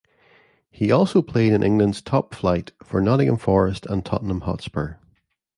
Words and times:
He 0.71 0.91
also 0.91 1.21
played 1.21 1.53
in 1.53 1.61
England's 1.61 2.01
top 2.01 2.33
flight 2.33 2.71
for 2.83 3.01
Nottingham 3.01 3.37
Forest 3.37 3.85
and 3.85 4.03
Tottenham 4.03 4.41
Hotspur. 4.41 4.95